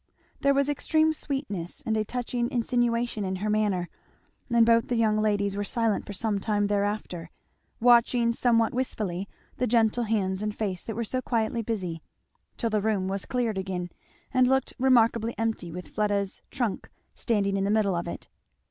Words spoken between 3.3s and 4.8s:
her manner, and